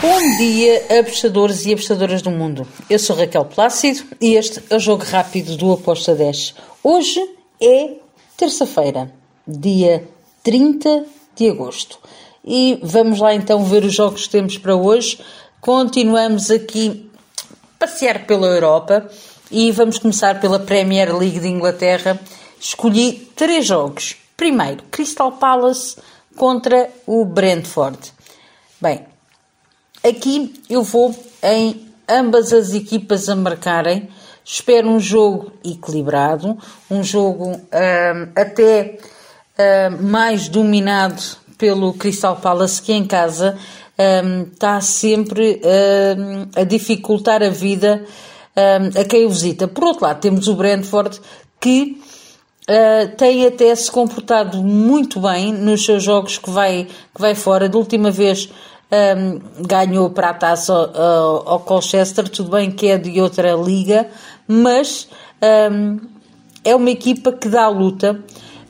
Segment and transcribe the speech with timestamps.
[0.00, 2.66] Bom dia, apostadores e apostadoras do mundo.
[2.88, 6.54] Eu sou Raquel Plácido e este é o Jogo Rápido do Aposta 10.
[6.82, 7.20] Hoje
[7.60, 7.96] é
[8.34, 9.12] terça-feira,
[9.46, 10.08] dia
[10.42, 11.04] 30
[11.36, 11.98] de agosto.
[12.42, 15.20] E vamos lá então ver os jogos que temos para hoje.
[15.60, 17.10] Continuamos aqui
[17.52, 19.06] a passear pela Europa
[19.50, 22.18] e vamos começar pela Premier League de Inglaterra.
[22.58, 24.16] Escolhi três jogos.
[24.34, 25.98] Primeiro, Crystal Palace
[26.36, 28.14] contra o Brentford.
[28.80, 29.04] Bem,
[30.04, 34.08] aqui eu vou em ambas as equipas a marcarem.
[34.44, 36.58] Espero um jogo equilibrado,
[36.90, 38.98] um jogo hum, até
[39.58, 41.22] hum, mais dominado
[41.56, 43.56] pelo Crystal Palace, que em casa
[44.24, 45.60] um, está sempre
[46.56, 48.04] a dificultar a vida
[48.98, 49.68] a quem o visita.
[49.68, 51.20] Por outro lado, temos o Brentford
[51.60, 52.00] que
[52.68, 57.68] uh, tem até se comportado muito bem nos seus jogos que vai, que vai fora.
[57.68, 58.48] Da última vez
[59.66, 64.08] ganhou para a taça ao, Colchester, tudo bem que é de outra liga,
[64.48, 65.08] mas
[66.64, 68.20] é uma equipa que dá luta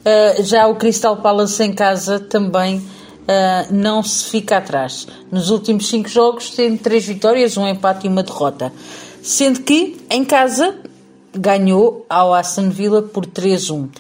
[0.01, 5.07] Uh, já o Crystal Palace em casa também uh, não se fica atrás.
[5.31, 8.73] Nos últimos cinco jogos tem três vitórias, um empate e uma derrota.
[9.23, 10.75] Sendo que em casa
[11.35, 13.91] ganhou ao Aston Villa por 3-1.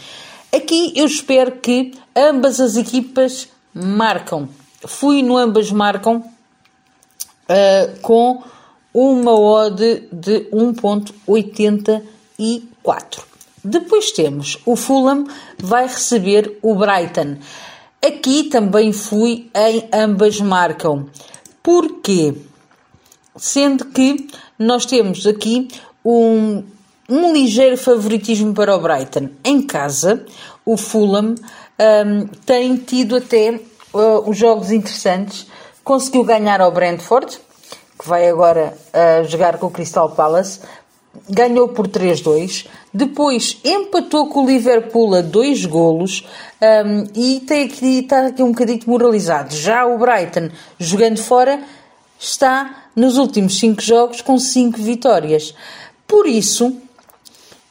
[0.54, 4.48] Aqui eu espero que ambas as equipas marcam.
[4.86, 8.42] Fui no ambas marcam uh, com
[8.92, 13.20] uma odd de 1.84.
[13.62, 15.26] Depois temos o Fulham
[15.58, 17.36] vai receber o Brighton.
[18.04, 21.06] Aqui também fui em ambas marcam.
[21.62, 22.34] Porquê?
[23.36, 24.28] Sendo que
[24.58, 25.68] nós temos aqui
[26.02, 26.64] um,
[27.08, 29.28] um ligeiro favoritismo para o Brighton.
[29.44, 30.24] Em casa,
[30.64, 31.34] o Fulham
[31.78, 33.60] um, tem tido até
[33.92, 35.46] uh, os jogos interessantes.
[35.82, 37.38] Conseguiu ganhar ao Brentford,
[37.98, 40.60] que vai agora uh, jogar com o Crystal Palace
[41.28, 46.26] ganhou por 3-2, depois empatou com o Liverpool a dois golos
[46.60, 49.54] um, e tem aqui, está aqui um bocadinho moralizado.
[49.54, 51.60] Já o Brighton, jogando fora,
[52.18, 55.54] está nos últimos 5 jogos com 5 vitórias.
[56.06, 56.76] Por isso,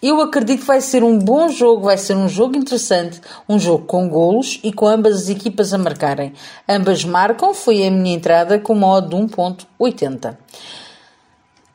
[0.02, 3.86] eu acredito que vai ser um bom jogo, vai ser um jogo interessante, um jogo
[3.86, 6.34] com golos e com ambas as equipas a marcarem.
[6.68, 10.38] Ambas marcam, foi a minha entrada com modo de 1.80.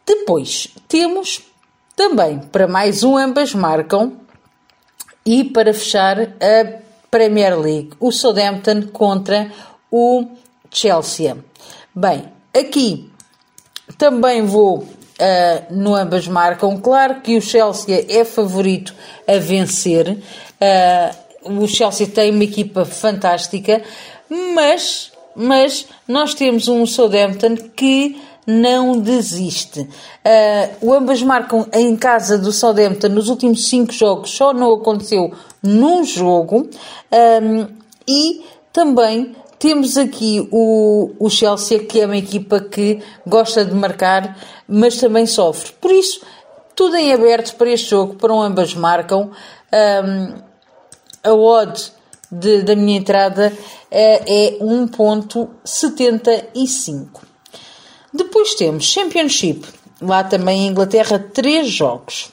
[0.07, 1.43] Depois temos
[1.95, 4.15] também, para mais um, ambas marcam.
[5.27, 6.81] E para fechar, a
[7.11, 9.51] Premier League, o Southampton contra
[9.91, 10.27] o
[10.71, 11.37] Chelsea.
[11.95, 13.11] Bem, aqui
[13.97, 14.87] também vou
[15.21, 16.79] uh, no ambas marcam.
[16.79, 18.95] Claro que o Chelsea é favorito
[19.27, 20.11] a vencer.
[20.11, 23.83] Uh, o Chelsea tem uma equipa fantástica,
[24.55, 29.81] mas, mas nós temos um Southampton que não desiste.
[29.81, 29.89] Uh,
[30.81, 35.33] o ambas marcam em casa do Southampton nos últimos cinco jogos, só não aconteceu
[35.63, 36.69] num jogo.
[37.43, 37.67] Um,
[38.07, 44.39] e também temos aqui o, o Chelsea, que é uma equipa que gosta de marcar,
[44.69, 45.73] mas também sofre.
[45.81, 46.21] Por isso,
[46.75, 49.31] tudo em aberto para este jogo, para um ambas marcam.
[49.73, 50.35] Um,
[51.23, 51.93] a odd
[52.31, 53.51] de, da minha entrada
[53.91, 57.23] é, é 1.75.
[58.13, 59.67] Depois temos Championship,
[60.01, 62.31] lá também em Inglaterra, três jogos.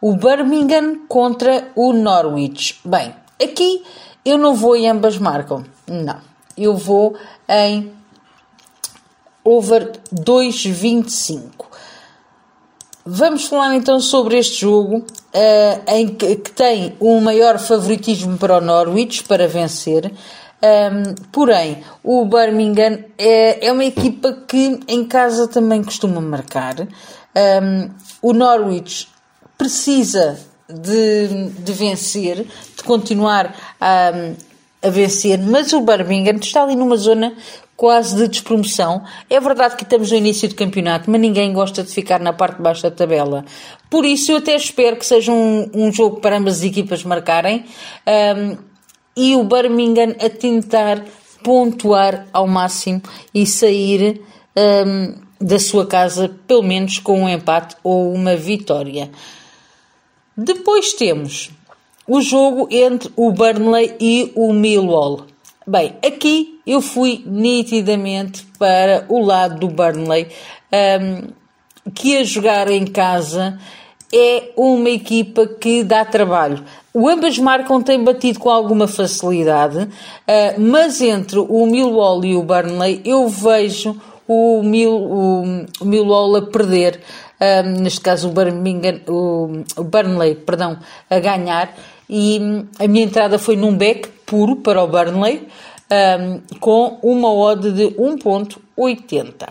[0.00, 2.78] O Birmingham contra o Norwich.
[2.84, 3.12] Bem,
[3.42, 3.82] aqui
[4.24, 5.64] eu não vou em ambas marcam.
[5.86, 6.27] Não.
[6.58, 7.16] Eu vou
[7.48, 7.92] em
[9.44, 11.66] over 2,25.
[13.06, 18.58] Vamos falar então sobre este jogo uh, em que, que, tem um maior favoritismo para
[18.58, 20.12] o Norwich para vencer.
[20.60, 26.80] Um, porém, o Birmingham é, é uma equipa que em casa também costuma marcar.
[26.80, 27.90] Um,
[28.20, 29.08] o Norwich
[29.56, 30.38] precisa
[30.68, 32.44] de, de vencer,
[32.76, 34.12] de continuar a,
[34.82, 37.34] a vencer, mas o Birmingham está ali numa zona
[37.76, 39.04] quase de despromoção.
[39.30, 42.56] É verdade que estamos no início do campeonato, mas ninguém gosta de ficar na parte
[42.56, 43.44] de baixo da tabela.
[43.88, 47.64] Por isso, eu até espero que seja um, um jogo para ambas as equipas marcarem.
[48.36, 48.56] Um,
[49.16, 51.04] e o Birmingham a tentar
[51.42, 53.02] pontuar ao máximo
[53.32, 54.22] e sair
[54.56, 59.10] um, da sua casa, pelo menos com um empate ou uma vitória.
[60.36, 61.50] Depois temos
[62.08, 65.26] o jogo entre o Burnley e o Millwall.
[65.66, 70.28] Bem, aqui eu fui nitidamente para o lado do Burnley,
[70.72, 71.28] um,
[71.94, 73.58] que a jogar em casa
[74.10, 76.64] é uma equipa que dá trabalho.
[76.94, 79.88] O ambas marcam tem batido com alguma facilidade, uh,
[80.58, 83.94] mas entre o Millwall e o Burnley eu vejo
[84.26, 85.42] o, Mil, o,
[85.80, 87.00] o Millwall a perder,
[87.80, 90.78] neste caso o, Birmingham, o Burnley, perdão,
[91.08, 91.74] a ganhar,
[92.08, 95.46] e hum, a minha entrada foi num back puro para o Burnley,
[95.90, 99.48] um, com uma odd de 1.80.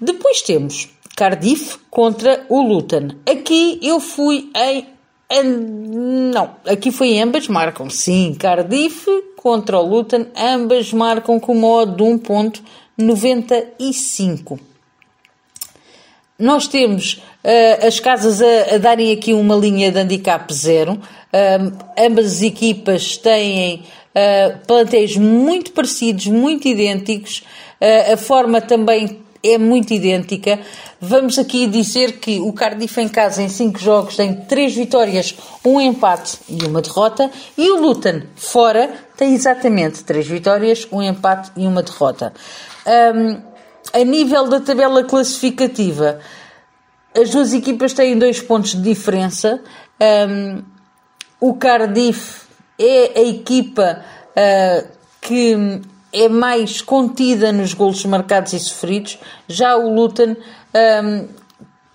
[0.00, 3.10] Depois temos Cardiff contra o Luton.
[3.30, 4.86] Aqui eu fui em.
[6.32, 7.88] Não, aqui foi ambas marcam.
[7.90, 14.58] Sim, Cardiff contra o Luton, ambas marcam com uma odd de 1.95.
[16.40, 20.98] Nós temos uh, as casas a, a, darem aqui uma linha de handicap zero.
[21.96, 23.84] Ambas as equipas têm
[24.14, 27.44] uh, plantéis muito parecidos, muito idênticos.
[27.80, 30.58] Uh, a forma também é muito idêntica.
[31.00, 35.34] Vamos aqui dizer que o Cardiff em casa em 5 jogos tem 3 vitórias,
[35.64, 41.50] um empate e uma derrota e o Luton fora tem exatamente 3 vitórias, um empate
[41.56, 42.34] e uma derrota.
[43.14, 43.49] Um,
[43.92, 46.20] a nível da tabela classificativa,
[47.14, 49.60] as duas equipas têm dois pontos de diferença.
[50.00, 50.62] Um,
[51.40, 52.42] o Cardiff
[52.78, 54.88] é a equipa uh,
[55.20, 55.80] que
[56.12, 60.36] é mais contida nos golos marcados e sofridos, já o Luton
[61.04, 61.28] um,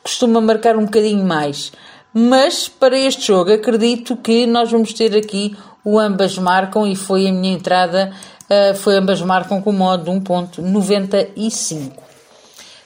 [0.04, 1.72] costuma marcar um bocadinho mais.
[2.14, 7.28] Mas para este jogo acredito que nós vamos ter aqui o ambas marcam e foi
[7.28, 8.14] a minha entrada,
[8.50, 11.92] uh, foi ambas marcam com modo de 1.95.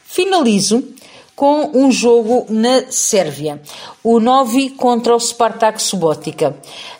[0.03, 0.83] Finalizo
[1.35, 3.61] com um jogo na Sérvia,
[4.03, 6.55] o Novi contra o Spartak Subotica.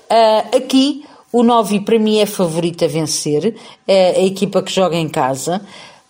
[0.09, 3.55] Uh, aqui o Novi para mim é favorito a vencer,
[3.87, 5.61] é a equipa que joga em casa.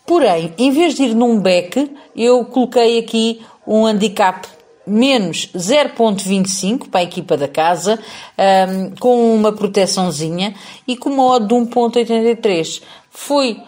[0.06, 4.48] Porém, em vez de ir num back, eu coloquei aqui um handicap
[4.90, 8.00] menos 0.25 para a equipa da casa,
[8.38, 10.56] um, com uma proteçãozinha
[10.88, 12.82] e com uma odd de 1.83.
[13.10, 13.62] Foi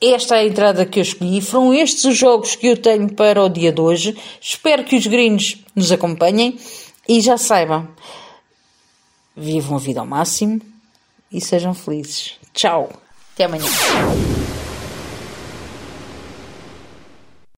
[0.00, 1.40] esta a entrada que eu escolhi.
[1.40, 4.16] Foram estes os jogos que eu tenho para o dia de hoje.
[4.40, 6.58] Espero que os gringos nos acompanhem
[7.08, 7.88] e já saibam.
[9.36, 10.60] Vivam a vida ao máximo
[11.30, 12.34] e sejam felizes.
[12.52, 12.90] Tchau.
[13.34, 13.64] Até amanhã.